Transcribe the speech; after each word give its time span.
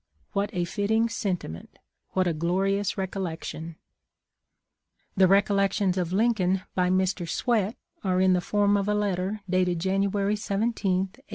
What 0.31 0.49
a 0.51 0.65
fitting 0.65 1.09
sen 1.09 1.37
timent! 1.37 1.75
What 2.13 2.25
a 2.25 2.33
glorious 2.33 2.97
recollection!" 2.97 3.75
The 5.15 5.27
recollections 5.27 5.95
of 5.95 6.11
Lincoln 6.11 6.63
by 6.73 6.89
Mr. 6.89 7.29
Swett 7.29 7.77
are 8.03 8.19
in 8.19 8.33
the 8.33 8.41
form 8.41 8.77
of 8.77 8.87
a 8.87 8.95
letter 8.95 9.41
dated 9.47 9.77
January 9.77 10.35
17, 10.35 10.69
1866. 10.93 11.29